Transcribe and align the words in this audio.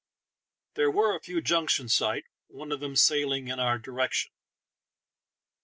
There 0.73 0.89
were 0.89 1.15
a 1.15 1.19
few 1.21 1.41
junks 1.41 1.77
in 1.79 1.87
sight, 1.87 2.23
one 2.47 2.71
of 2.71 2.79
them 2.79 2.95
sailing 2.95 3.49
in 3.49 3.59
our 3.59 3.77
direction. 3.77 4.31